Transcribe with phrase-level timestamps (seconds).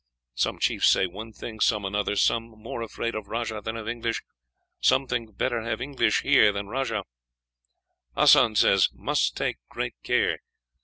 [0.33, 2.15] Some chiefs say one thing, some another.
[2.15, 4.23] Some more afraid of rajah than of English;
[4.79, 7.03] some think better have English here than rajah.
[8.15, 10.39] "Hassan says must take great care.